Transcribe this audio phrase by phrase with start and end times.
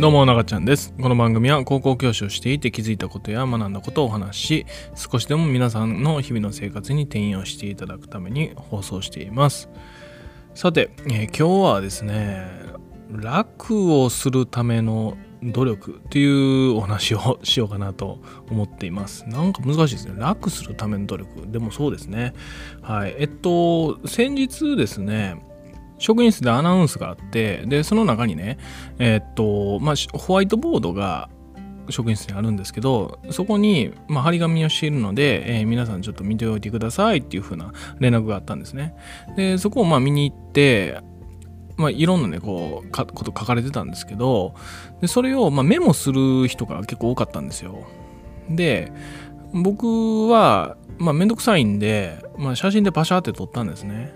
[0.00, 0.94] どうも、ながちゃんです。
[0.98, 9.68] この番組は高校教師をしていて気づいたことや学んだことをお話し、少しでも皆さんの日々の生活に転用していただくために放送しています。
[10.54, 12.46] さて、えー今日はですね、
[13.10, 19.28] 楽をするための努力っていうお話をしようかなと思っています。
[19.28, 20.14] なんか難しいですね。
[20.16, 21.46] 楽するための努力。
[21.46, 22.32] でもそうですね。
[22.80, 23.16] はい。
[23.18, 25.42] えっと、先日ですね、
[26.00, 28.58] 職員室でアナウンスがあって、で、その中にね、
[28.98, 31.28] えーっと、まあ、ホワイトボードが
[31.90, 38.94] 職員室にあるんですけど、そこに、まあ、張り紙をしているので、えー皆さんちょっと見ておいてくださいっていう風な連絡があったんですね。
[39.36, 40.98] で、そこをまあ見に行って、
[41.76, 44.54] まあ、いろんなね、こう、かこと書かれてたんですけど、
[45.02, 47.86] でそれをまあメモする人が結構多かったんですよ。
[48.48, 48.90] で、
[49.52, 54.12] 僕は、まあ、めんどくさいんで、まあ、写真でパシャって撮ったんですね。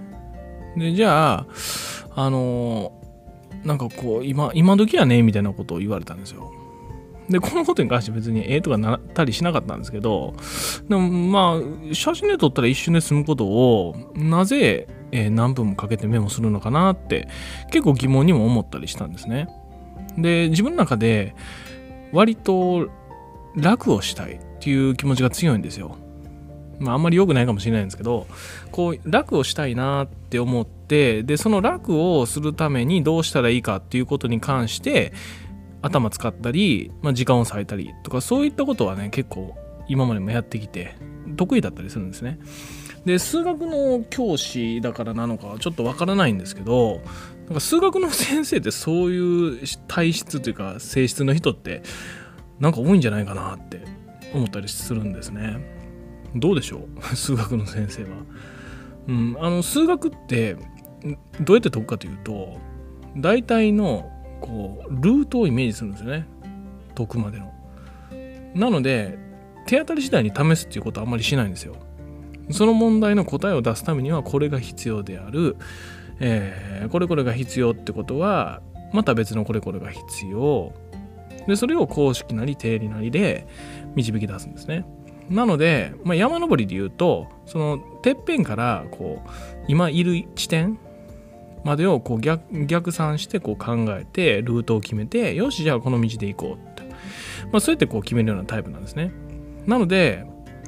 [0.77, 1.47] で、じゃあ、
[2.17, 2.93] あの
[3.65, 6.53] なんかこう、今、今時やね、みたいなことを言われたんですよ。
[7.29, 10.35] で、このことに関して別にええとかなったりしなかったんですけど、
[10.89, 17.29] でもまあ、写真で撮ったら一瞬で済むことを、なぜ、えー何分もかけてメモするのかなって、
[17.71, 19.49] 結構疑問にも思ったりしたんですね。
[20.19, 21.35] で、自分の中で、
[22.13, 22.91] 割と
[23.57, 25.97] 楽をしたいっていう気持ちが強いんですよ。
[26.79, 28.27] まあ、あんまり良くないかもしれないんですけど、
[28.71, 35.13] こう、楽をしたいなって思って、で、その楽をするためにどうしたらいいかっていうことに関して、
[35.83, 39.55] 頭使ったり、まあ、時間を割いたりとか、そういったことはね、結構
[39.89, 40.97] 今までもやってきて、
[41.37, 42.39] 得意だったりするんですね。
[43.05, 47.03] で、数学の教師だからなのかちょっとわからないんですけど、
[47.47, 51.83] なんか数学の先生ってそういう体質というか性質の人って
[52.59, 53.83] なんか多いんじゃないかなって
[54.33, 55.74] 思ったりするんですね。
[56.35, 57.03] どうでしょう？
[57.17, 58.09] 数学の先生は。
[59.07, 60.57] うん、あの数学って
[61.41, 62.59] どうやって解くかというと
[63.19, 64.11] 大体の
[64.41, 66.27] こうルートをイメージするんですよね
[66.95, 67.53] 解くまでの。
[68.55, 69.19] なので
[69.67, 71.75] 手当たり次第に試すっていうことはあんまりしないんですよ。
[72.51, 75.57] その問題の答えを出すためにはこれが必要である、
[76.21, 78.61] えーこれこれが必要ってことは
[78.93, 80.73] また別のこれこれが必要
[81.47, 83.47] でそれを公式なり定理なりで
[83.97, 84.85] 導き出すんですね。
[85.31, 89.31] なので、まあ、山登りで言うとそのてっぺんからこう
[89.69, 90.79] 今いる地点
[91.65, 96.83] までをこう逆逆算してこう考えてルートを決めてよしじゃあこの道で行こうって、
[97.51, 99.13] まあ、そうやってこう決めるようなタイプなんですね。
[99.67, 100.27] なので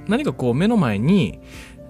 [0.08, 1.40] 何かこう目の前に、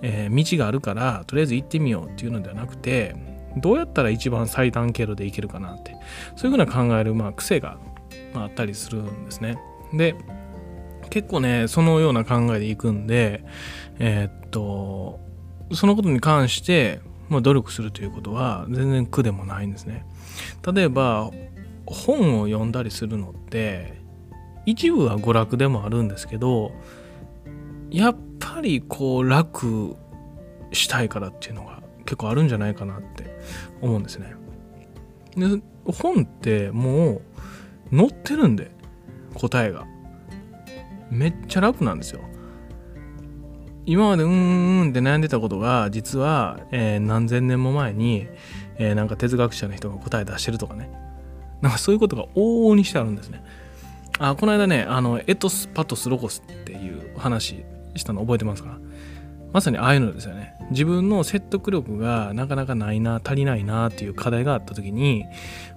[0.03, 3.15] えー道があるからとりあえず行ってみようっていうのではなくて
[3.56, 5.97] どうやったら一番最短経路で行けるかなって
[6.37, 7.78] そういうふうな考える、まあ、癖が、
[8.34, 9.59] まあ、あったりするんですね。
[9.94, 10.15] で
[11.11, 13.44] 結構ねそのような考えで行くんで
[13.99, 15.21] えーっと
[15.72, 20.06] そのことに関して、まあ、努力するということは全然苦でもないんですね。
[20.72, 21.31] 例えば
[21.87, 24.00] 本を読んだりするのって
[24.65, 26.72] 一部は娯楽でもあるんですけど
[27.91, 29.97] やっぱりこう楽
[30.72, 33.39] したいからっていうのが結構あるんじゃないかなって
[33.81, 34.34] 思うんですね。
[35.37, 37.21] で本っても
[37.93, 38.71] う載ってるんで
[39.34, 39.87] 答えが
[41.11, 42.21] めっちゃ楽なんですよ。
[43.89, 48.27] 今までうんうんって悩んでたことが実は、えー何千年も前に、
[48.78, 50.91] えーなんか哲学者の人が答え出してるとかね
[51.62, 53.43] なんかそういうことが往々にしてあるんですね。
[54.19, 57.65] あこの間ねあのエトスパトスロコスっていう話
[57.95, 58.78] したの覚えてますか？
[59.56, 60.55] まさにああいうのですよね。
[60.71, 65.25] 自分の説得力がなかなかないな足りないなっていう課題があった時に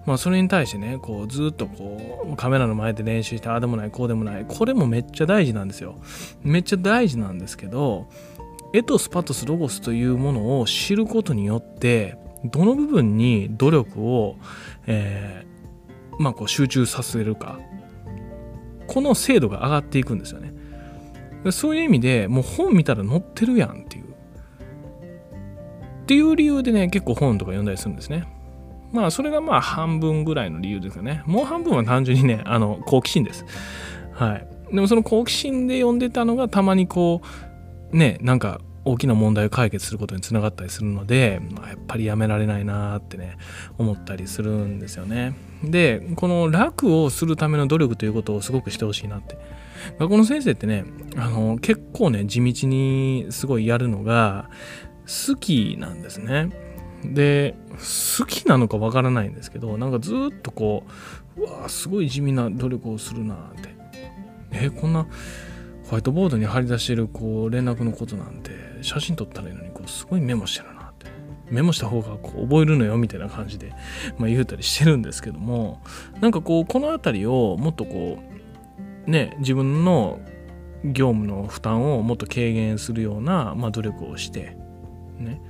[0.06, 5.96] まあそれに対してねこうずっとこうカメラの前で練習してああでもないこうでもないこれもめっちゃ大事なんですよ。
[6.44, 8.10] めっちゃ大事なんですけど
[8.74, 14.36] エトスパトスロゴスというものを知ることによってどの部分に努力を、
[14.88, 17.62] えーまあ、こう集中させるか
[18.88, 20.59] この精度が上がっていくんですよね。
[21.52, 24.06] そういう意味でもう本見たら載ってるやんっていう。
[26.04, 28.28] っていう理由でね結構本とか読んだりするんですね。
[28.92, 31.24] まあそれがまあ半分ぐらいの理由ですよね。
[31.26, 33.46] もう半分は単純にねあの好奇心です。
[34.14, 34.48] はい。
[34.74, 37.22] でもその好奇心で読んでたのがたまにこ
[37.92, 43.38] うねなんか大きな問題を解決することにつながったりするので、まあ、やっぱりやめられないなってね
[43.78, 45.36] 思ったりするんですよね。
[45.64, 49.38] でこの楽をするための努力ということをすごくしてほしいなって。
[49.98, 50.86] 学校の先生ってね
[51.16, 54.50] あの結構ね地道にすごいやるのが
[55.06, 56.50] 好きなんですね。
[57.04, 57.56] で
[58.20, 60.84] 好きなのかわからないんですけどなんかずっとこ
[61.38, 63.80] ううわすごい地味な努力をするなって。
[64.52, 65.04] えこんな
[65.86, 68.49] ホワイトボードに貼り出してるこう連絡のことなんて
[68.82, 71.08] 写真撮ったらいいのにこうすごいメモしてるなって。
[71.50, 73.74] メモした方がこう覚えるのよみたいな感じで、
[74.18, 75.82] まあ、言うたりしてるんですけども
[76.22, 78.20] なんかこうこの辺りをもっとこ
[79.08, 80.20] うね自分の
[80.84, 84.56] 業務の負担をもっと軽減するような、まあ、努力をして
[85.18, 85.42] ね。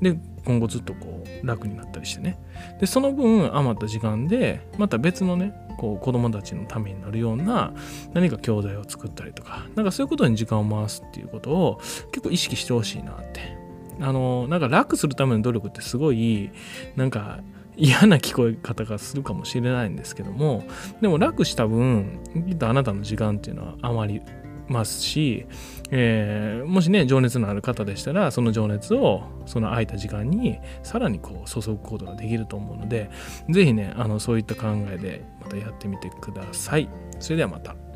[0.00, 0.16] で
[0.48, 2.38] 今後ずっとこう楽になったりしてね。
[2.80, 7.74] でその分余った時間でまた別のねこう子供たちのためになるような
[8.14, 11.80] 何か教材を作ったりとかなんかそういうことに時間を回すっていうことを
[12.12, 13.58] 結構意識してほしいなって。
[14.00, 16.50] あのなんか楽するための努力ってすごい
[16.94, 17.40] なんか
[17.76, 20.64] 嫌な聞こえ方がするかもしれないんですけども
[21.00, 24.22] でも楽した分きっとあなたの時間っていうのは余り
[24.68, 25.46] ますし、
[25.90, 33.10] えー、もしね情熱のある方でしたらその情熱をその空いた時間にさらにこう注ぐことができると思うので
[33.48, 36.88] 是非ねあのそういった考えでまたやってみてください。
[37.18, 37.87] それではまた。